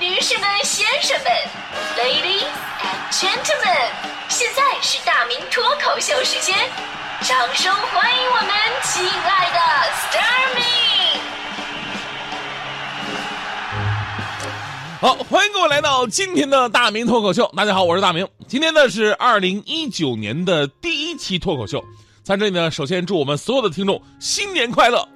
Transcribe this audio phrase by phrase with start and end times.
[0.00, 1.30] 女士们、先生们
[1.94, 2.46] ，Ladies
[2.80, 3.90] and Gentlemen，
[4.30, 6.56] 现在是大明脱口秀时间，
[7.20, 8.48] 掌声欢迎我们
[8.82, 9.60] 亲爱的
[9.92, 10.62] s t a r m y
[15.02, 17.52] 好，欢迎各位来到今天的大明脱口秀。
[17.54, 18.26] 大家好，我是大明。
[18.48, 21.84] 今天呢是二零一九年的第一期脱口秀，
[22.22, 25.06] 在这里呢，首先祝我们所有的听众新年快乐。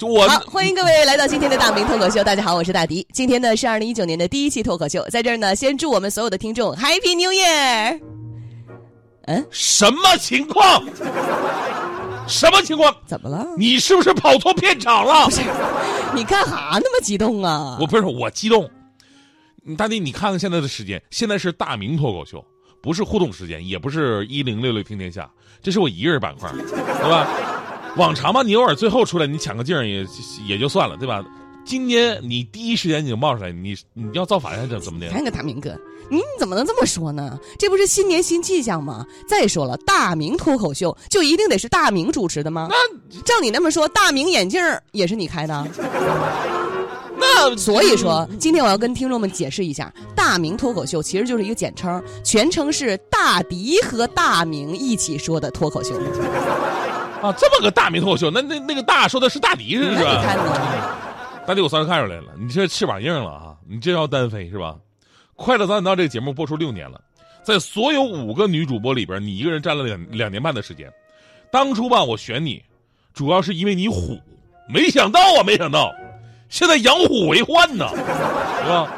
[0.00, 2.22] 好，欢迎各位来到今天的大明脱口秀。
[2.22, 3.04] 大家好，我是大迪。
[3.12, 8.00] 今天呢是二零一九年的第一期脱口秀，在这儿呢，先祝我们所有的听众 Happy New Year。
[9.22, 10.84] 嗯，什么情况？
[12.28, 12.94] 什么情况？
[13.08, 13.44] 怎么了？
[13.56, 15.24] 你是不是跑错片场了？
[15.24, 15.40] 不是
[16.14, 17.76] 你干哈那么激动啊？
[17.80, 18.70] 我不是我激动。
[19.76, 22.44] 大迪，你看看现在的时间，现在是大明脱口秀，
[22.80, 25.28] 不是互动时间，也不是一零六六听天下，
[25.60, 27.26] 这是我一个人板块，对吧？
[27.98, 30.06] 往常嘛，你偶尔最后出来，你抢个镜也
[30.46, 31.22] 也就算了，对吧？
[31.64, 35.08] 今天你第一时间你就冒出来，你你要造反还是怎么的？
[35.10, 35.76] 看个大明哥，
[36.08, 37.38] 你怎么能这么说呢？
[37.58, 39.04] 这不是新年新气象吗？
[39.28, 42.68] 再说了，大明脱口秀就一定得是大明主持的吗？
[42.70, 45.66] 那照你那么说，大明眼镜也是你开的？
[47.20, 55.94] 那所以说，今天我要跟听众们解释一下，大明脱口秀其实就是一个简称，全称是大迪和大明一起说的脱口秀。
[57.22, 60.22] 啊，这么个大名脱口秀，那那那个大说的是大迪是你吧？
[60.22, 60.52] 看呢？
[61.46, 63.54] 大迪，我算是看出来了，你这翅膀硬了啊！
[63.68, 64.76] 你这要单飞是吧？
[65.34, 67.00] 快乐早点到这个节目播出六年了，
[67.42, 70.92] 在所有五个女主播里边，你一个人占了两两年半的时间。
[71.50, 72.62] 当初吧，我选你，
[73.14, 74.20] 主要是因为你虎，
[74.68, 75.92] 没想到啊，没想到，
[76.48, 77.88] 现在养虎为患呢，
[78.62, 78.88] 是吧？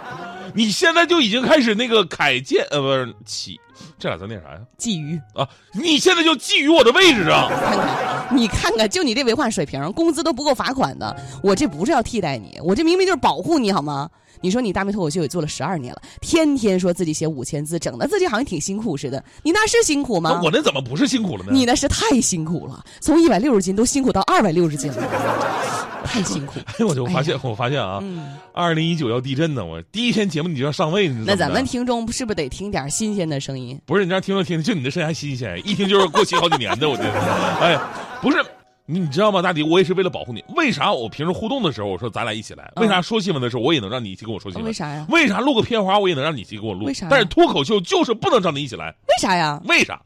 [0.53, 3.61] 你现在就已经开始那个凯建，呃，不是起，
[4.01, 4.59] 这俩字念啥呀？
[4.77, 7.47] 觊觎，啊，你现在就觊觎我的位置啊！
[7.49, 11.15] 看看你看看，就你这文化水平，工资都不够罚款的。
[11.43, 14.09] 我这不是要替代你，我这明明就是保护你好吗？
[14.43, 19.23] 你说你大明脱口秀也做了十二年了，天天说自己写五千字，整的自己好像挺辛苦似的。
[19.43, 20.43] 你那是辛苦吗那？
[20.43, 21.51] 我那怎么不是辛苦了呢？
[21.53, 26.55] 你那是太辛苦了，从一百六十斤都辛苦到二百六十斤了，太辛苦。
[26.79, 33.79] 哎，我就发现，我发现啊，嗯，二零一九要地震呢，我第一天节目你就要上位，那咱们听众是不是得听点新鲜的声音？
[33.85, 37.13] 不是你让听着听着，就你的声音还新鲜，一听就是过期好几年的，我觉得，
[37.61, 37.79] 哎，
[38.21, 38.45] 不是。
[38.87, 39.63] 你你知道吗，大迪？
[39.63, 40.43] 我也是为了保护你。
[40.57, 42.73] 为啥我平时互动的时候，我说咱俩一起来？
[42.77, 44.67] 为啥说新闻的时候，我也能让你一起跟我说新闻？
[44.67, 45.07] 为啥呀？
[45.11, 46.87] 为啥录个片花，我也能让你一起跟我录？
[46.87, 49.61] 为啥但是脱口秀就是不能让你一起来，为啥呀？
[49.67, 50.01] 为啥？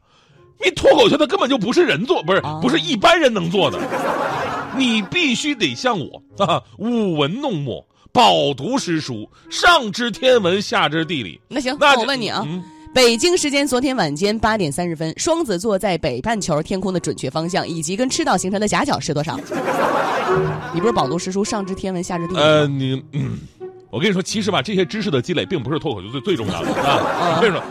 [0.59, 3.79] 因为脱口秀它根本就不是人做，不是、哦不是一般人能做的，
[4.77, 11.41] 你必须得像我啊，舞文弄墨，饱读诗书，上知天文，下知地理。
[11.47, 12.63] 那行，那我问你啊，嗯
[12.95, 19.37] 北京时间昨天晚间八点三十分，双子座在北半球天空的准确方向以及跟赤道形成的夹角是多少？
[20.73, 22.41] 你不是饱读诗书，上知天文，下知地理吗？
[22.41, 23.37] 呃，你嗯，
[23.89, 27.35] 我跟你说，其实吧，这些知识的积累并不是脱口秀最最重要的啊。
[27.35, 27.61] 我跟你说，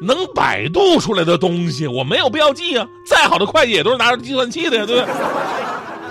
[0.00, 2.86] 能百度出来的东西，我没有必要记啊。
[3.04, 5.14] 再好的会计也都是拿着计算器的呀，对不对？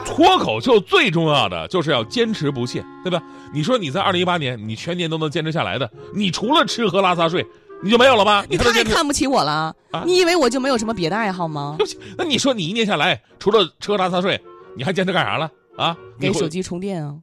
[0.04, 3.24] 脱口秀最重要的就是要坚持不懈，对吧？
[3.54, 7.46] 你说你在二零一八年，你全年都能坚持下来的，你除了吃喝拉撒睡，
[7.82, 8.44] 你就没有了吗？
[8.50, 8.58] 你？
[8.58, 9.74] 太看不起我了！
[9.92, 11.78] 啊你以为我就没有什么别的爱好吗
[12.18, 14.40] 那你说你一年下来，除了吃喝拉撒睡，
[14.76, 15.96] 你还坚持干啥了啊？
[16.20, 17.16] 给手机充电啊！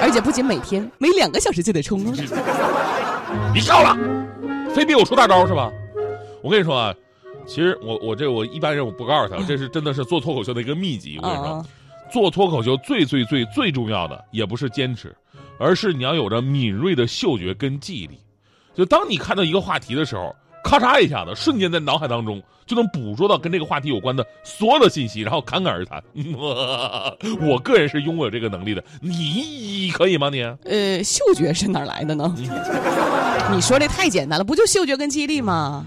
[0.00, 2.12] 而且不仅每天，每两个小时就得充啊！
[3.52, 3.98] 你够了，
[4.74, 5.70] 非逼我出大招是吧？
[6.42, 6.94] 我跟你说啊，
[7.46, 11.18] 其实我我这我一般人我不告诉他，这是真的是做脱口秀的一个秘籍。
[11.20, 11.66] 我跟你说啊，
[12.12, 15.14] 做脱口秀最最最最重要的也不是坚持，
[15.58, 18.18] 而是你要有着敏锐的嗅觉跟记忆力。
[18.78, 26.00] 就当你看到一个话题的时候，咔嚓一下子，瞬间在脑海当中就能捕捉到跟这个话题有关的所有的信息，然后侃侃而谈。
[27.42, 30.42] 我个人是拥有这个能力的，你可以吗你？
[30.64, 32.32] 呃，嗅觉是哪来的呢？
[32.38, 32.46] 嗯
[33.50, 35.84] 你说这太简单了，不就嗅觉跟记忆力吗？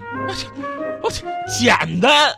[1.01, 2.29] 我 去，简单，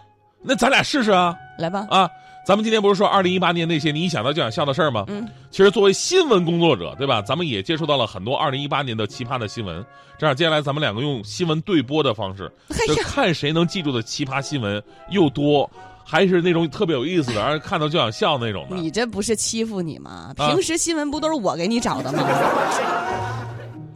[0.43, 2.07] 那咱俩试试啊来吧，啊！
[2.45, 5.05] 咱们今天不是说二零一八年那些你一想到就想笑的事儿吗？
[5.07, 7.21] 嗯，其实作为新闻工作者，对吧？
[7.21, 9.83] 咱们也接触到了很多二零一八年的奇葩的新闻。
[10.19, 12.51] 这样，接下来咱们两个用新闻对播的方式，
[12.88, 15.69] 就看谁能记住的奇葩新闻又多，
[16.03, 18.75] 还是那种特别有意思的，让人看到就想笑那种的。
[18.75, 20.33] 你这不是欺负你吗？
[20.38, 22.23] 啊平时新闻不都是我给你找的吗？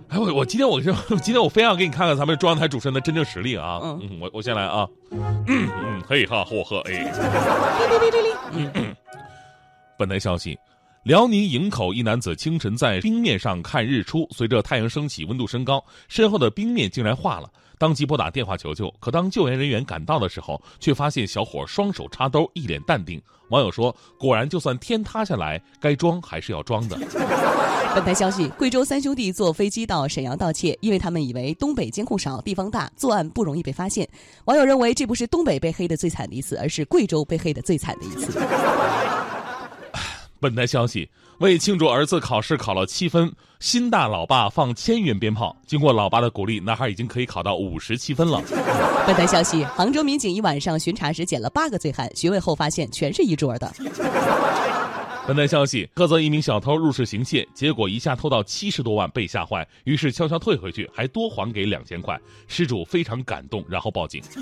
[0.10, 3.80] 哎，我我今天我就， 今天我非要给你看看咱们中央台主持人的真正实力啊！
[3.84, 7.14] 嗯我我先来啊，嗯嗯，嘿哈嚯呵哎。
[9.98, 10.58] 本台消息，
[11.04, 17.50] 辽宁营口一男子清晨在冰面上看日出，随着太阳升起，温度升高，身后的冰面竟然化了。
[17.80, 23.22] 当即拨打电话求救，可当救援人员赶到的时候，却发现小伙双手插兜，一脸淡定。
[23.50, 26.98] 网友说：“果然，就算天塌下来，该装还是要装的。”
[27.98, 34.08] 本台消息：贵州三兄弟坐飞机到沈阳盗窃，因为他们以为东北监控少、地方大，作案不容易被发现。
[34.46, 38.40] 网友认为这不是东北被黑的最惨的一次，而是贵州被黑的最惨的一次。
[40.40, 41.10] 本台消息：
[41.40, 45.58] 为庆祝儿子考试考了七分，新大老爸放千元鞭炮。
[45.66, 48.40] 经过老爸的鼓励，男孩已经可以考到五十七分了。
[49.08, 53.74] 本台消息：杭州民警一晚上巡查时捡了八个醉汉，询问后发现全是一桌的。
[55.28, 62.18] 本台消息：菏泽一名小偷入室行窃，结果一下偷到七十多万，被吓坏，于是悄悄退回去，还多还给两千块。
[62.48, 64.24] 失主非常感动，然后报警。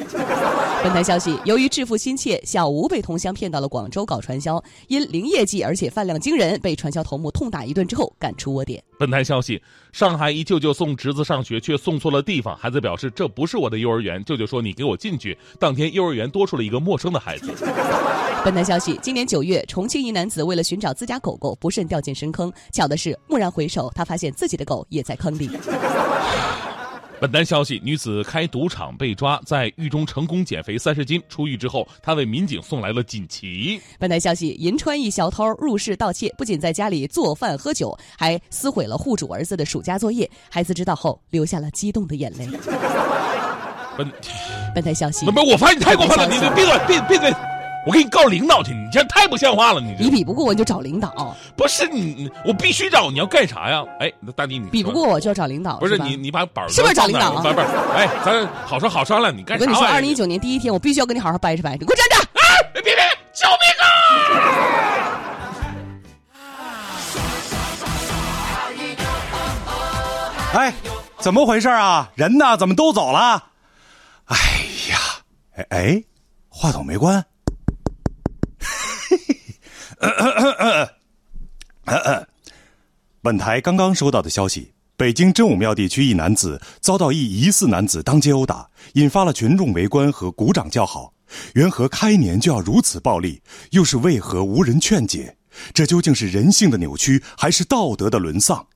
[0.84, 8.84] 本台消息：由于致富心切，小吴被同乡骗到了广州搞传销，因零业绩而且饭量惊人，被传销头目痛打一顿之后赶出窝点。
[9.00, 9.60] 本台消息：
[9.92, 15.36] 上海一舅舅送侄子上学，却送错了地方，孩子表示这不是我的幼儿园，舅舅说你给我进去。
[15.60, 17.52] 当天幼儿园多出了一个陌生的孩子。
[18.46, 22.52] 本台消息：今年九月，重庆一男子为了寻找自家狗狗，不慎掉进深坑。
[22.74, 25.50] 巧的是，蓦然回首，他发现自己的狗也在坑里。
[27.18, 31.24] 本单消息：女子开赌场被抓，在狱中成功减肥三十斤。
[31.30, 33.80] 出狱之后，她为民警送来了锦旗。
[33.98, 40.30] 本台消息：银川一小偷入室盗窃，不仅在家里做饭喝酒，还撕毁了户主儿子的暑假作业。
[40.50, 42.50] 孩子知道后，流下了激动的眼泪。
[43.98, 44.12] 本
[44.76, 46.28] 本台消息：不不，我发现你太过分了！
[46.28, 47.34] 你你闭嘴，闭闭嘴！
[47.86, 48.74] 我给你告领导去！
[48.74, 49.80] 你这太不像话了！
[49.80, 53.12] 你你比不过我就找领导，不是你，我必须找！
[53.12, 53.84] 你要干啥呀？
[54.00, 57.32] 哎，大弟，你比不过我就要找领导，不是你你把板儿是不是找领导？
[57.42, 59.64] 不是不是，哎，咱好说好商量，你干啥？
[59.64, 61.82] 我跟你说，二零一九年第一天，我必须要跟你好好掰扯掰扯！
[61.82, 62.16] 你给我站着！
[62.18, 62.42] 啊！
[62.74, 63.04] 别别别！
[63.36, 63.86] 救命啊！
[70.58, 70.74] 哎，
[71.20, 72.10] 怎么回事啊？
[72.16, 72.58] 人呢？
[72.58, 73.44] 怎么都走了？
[74.26, 74.36] 哎
[74.90, 74.98] 呀，
[75.56, 76.04] 哎哎。
[76.50, 77.24] 话筒没关。
[83.22, 91.14] 本台刚刚收到的消息：北京真武庙地区一男子遭到一疑似男子当街殴打，引发了群众围观和鼓掌叫好。
[91.54, 93.42] 缘何开年就要如此暴力？
[93.72, 95.38] 又是为何无人劝解？
[95.74, 98.68] 这究竟是人性的扭曲，还是道德的沦丧？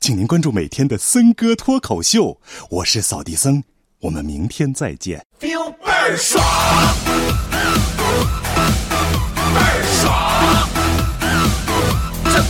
[0.00, 2.40] 请您关注每天的森哥脱口秀，
[2.70, 3.62] 我是扫地僧。
[4.00, 5.24] 我们明天再见。
[5.40, 6.42] feel 倍儿爽，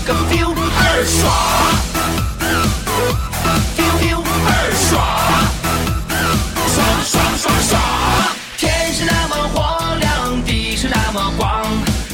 [0.05, 1.33] 个 feel 倍儿爽
[3.75, 5.01] ，feel feel 倍儿爽，
[6.69, 7.73] 爽爽爽爽。
[8.59, 9.57] 天是那么火
[9.99, 11.65] 亮，地是那么广，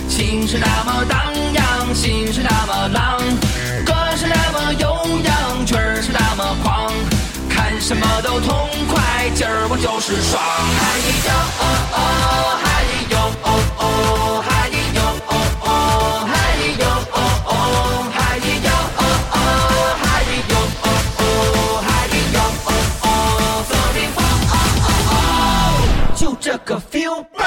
[0.08, 1.18] 情是那么荡
[1.52, 3.18] 漾，心是那么浪，
[3.84, 6.92] 歌是那么悠扬，曲儿是那么狂，
[7.48, 9.02] 看什么都痛快。
[9.34, 10.40] 今儿我就是爽，
[10.78, 10.96] 嗨
[11.26, 11.98] 哟哦哦，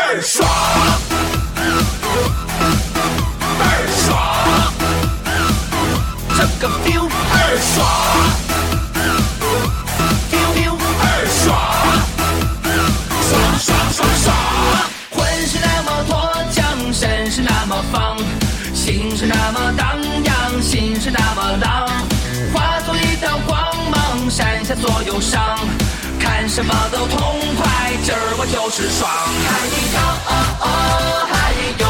[0.06, 0.46] 倍儿爽，
[3.58, 4.12] 倍儿爽，
[6.36, 7.76] 这个 feel 倍儿爽。
[10.30, 11.50] feel feel 倍儿爽，
[13.30, 14.28] 爽爽爽爽。
[15.12, 15.16] 浑
[15.48, 16.12] 身那么多
[16.52, 16.62] 缰，
[16.94, 18.18] 身是那么方，
[18.74, 21.88] 心是那么荡漾，心是那么浪，
[22.54, 23.58] 化作一道光
[23.90, 25.58] 芒，闪下所有伤。
[26.36, 29.08] 干什么都痛快，今儿我就是爽。
[29.46, 29.54] 嗨
[29.94, 30.66] 哟哦哦，
[31.32, 31.34] 嗨
[31.78, 31.82] 哟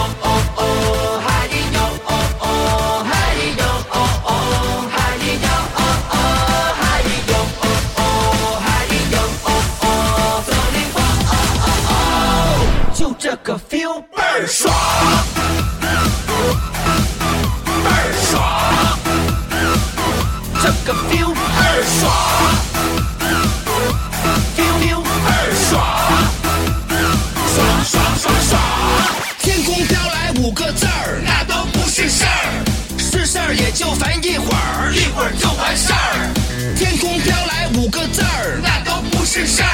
[39.36, 39.68] 是事儿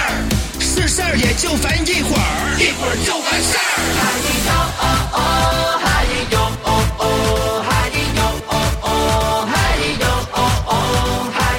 [0.61, 3.59] 是事儿也就烦一会儿一会儿就完事儿。
[3.99, 4.47] 哈咿呦
[4.79, 5.19] 哦哦
[5.83, 7.03] 哈咿呦哦哦
[7.59, 8.87] 哈咿呦哦哦
[9.51, 9.59] 哈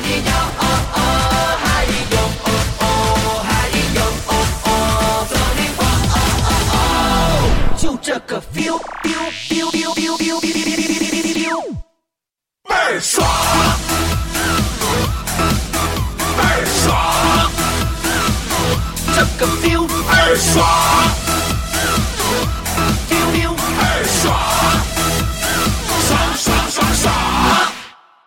[0.00, 0.24] 咿呦
[0.56, 0.96] 哦哦
[1.44, 2.48] 哈咿呦哦
[2.80, 2.88] 哦
[3.44, 4.00] 哈咿呦
[5.76, 5.92] 哦
[6.72, 10.59] 哦就这个 feel feel feel feel feel feel